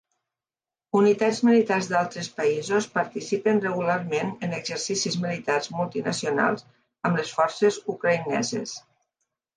Unitats 0.99 1.41
militars 1.49 1.89
d'altres 1.91 2.29
països 2.39 2.87
participen 2.95 3.61
regularment 3.65 4.33
en 4.47 4.55
exercicis 4.61 5.19
militars 5.27 5.71
multinacionals 5.77 6.67
amb 7.11 7.21
les 7.23 7.35
forces 7.41 7.79
ucraïneses. 7.97 8.79